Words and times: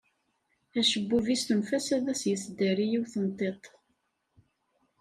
Acebbub-is 0.79 1.41
tunef-as 1.47 1.87
ad 1.95 2.05
as-yesdari 2.13 2.85
yiwet 2.91 3.15
n 3.23 3.25
tiṭ. 3.37 3.63